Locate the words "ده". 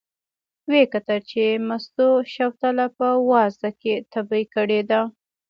4.89-5.01